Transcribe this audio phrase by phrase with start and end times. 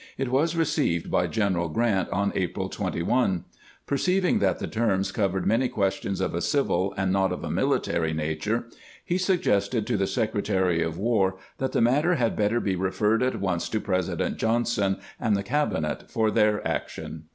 [0.17, 3.45] It was re ceived by General Grant on April 21.
[3.85, 8.11] Perceiving that the terms covered many questions of a civil and not of a military
[8.11, 8.65] nature,
[9.05, 13.39] he suggested to the Secretary of War that the matter had better be referred at
[13.39, 17.25] once to Presi dent Johnson and the cabinet for their action.